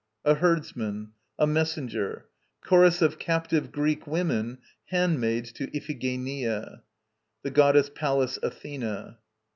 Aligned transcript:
A 0.25 0.33
HERDSMAN. 0.33 1.11
A 1.37 1.45
MESSENGER. 1.45 2.25
CHORUS 2.65 3.03
of 3.03 3.19
Captive 3.19 3.71
Greek 3.71 4.07
Women, 4.07 4.57
handmaids 4.85 5.51
to 5.51 5.67
Iphigenia. 5.77 6.81
The 7.43 7.51
Goddess 7.51 7.91
PALLAS 7.93 8.39
ATHENA. 8.41 9.19